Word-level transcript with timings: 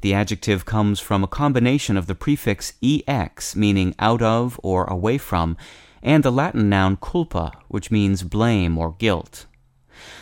The 0.00 0.12
adjective 0.12 0.64
comes 0.64 0.98
from 0.98 1.22
a 1.22 1.28
combination 1.28 1.96
of 1.96 2.08
the 2.08 2.16
prefix 2.16 2.72
ex, 2.82 3.54
meaning 3.54 3.94
out 4.00 4.20
of 4.20 4.58
or 4.64 4.84
away 4.86 5.18
from, 5.18 5.56
and 6.02 6.24
the 6.24 6.32
Latin 6.32 6.68
noun 6.68 6.96
culpa, 6.96 7.52
which 7.68 7.92
means 7.92 8.24
blame 8.24 8.76
or 8.76 8.92
guilt. 8.98 9.46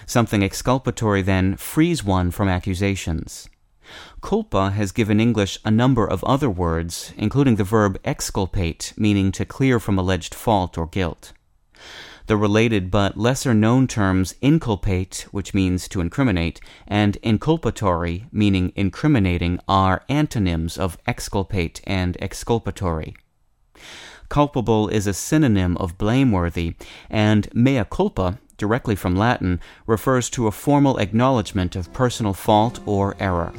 Something 0.06 0.42
exculpatory 0.42 1.22
then 1.22 1.56
frees 1.56 2.04
one 2.04 2.30
from 2.30 2.48
accusations. 2.48 3.48
Culpa 4.20 4.70
has 4.70 4.92
given 4.92 5.20
English 5.20 5.58
a 5.64 5.70
number 5.70 6.06
of 6.06 6.22
other 6.24 6.50
words, 6.50 7.12
including 7.16 7.56
the 7.56 7.64
verb 7.64 7.98
exculpate, 8.04 8.92
meaning 8.96 9.32
to 9.32 9.44
clear 9.44 9.80
from 9.80 9.98
alleged 9.98 10.34
fault 10.34 10.78
or 10.78 10.86
guilt. 10.86 11.32
The 12.26 12.36
related 12.36 12.92
but 12.92 13.16
lesser 13.16 13.54
known 13.54 13.88
terms 13.88 14.36
inculpate, 14.40 15.26
which 15.32 15.52
means 15.52 15.88
to 15.88 16.00
incriminate, 16.00 16.60
and 16.86 17.18
inculpatory, 17.22 18.26
meaning 18.30 18.72
incriminating, 18.76 19.58
are 19.66 20.04
antonyms 20.08 20.78
of 20.78 20.96
exculpate 21.08 21.80
and 21.84 22.16
exculpatory. 22.22 23.16
Culpable 24.28 24.86
is 24.86 25.08
a 25.08 25.12
synonym 25.12 25.76
of 25.78 25.98
blameworthy, 25.98 26.76
and 27.08 27.52
mea 27.52 27.82
culpa 27.90 28.38
directly 28.60 28.94
from 28.94 29.16
Latin, 29.16 29.58
refers 29.88 30.30
to 30.30 30.46
a 30.46 30.52
formal 30.52 30.98
acknowledgement 30.98 31.74
of 31.74 31.92
personal 31.92 32.32
fault 32.32 32.78
or 32.86 33.16
error. 33.18 33.52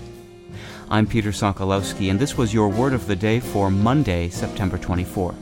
I'm 0.90 1.06
Peter 1.08 1.32
Sokolowski, 1.32 2.10
and 2.10 2.18
this 2.20 2.38
was 2.38 2.54
your 2.54 2.70
word 2.70 2.94
of 2.94 3.08
the 3.08 3.18
day 3.18 3.42
for 3.42 3.70
Monday, 3.70 4.30
September 4.30 4.78
24th. 4.78 5.36